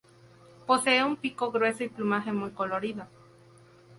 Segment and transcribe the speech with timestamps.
[0.65, 3.05] Posee un pico grueso y plumaje muy colorido.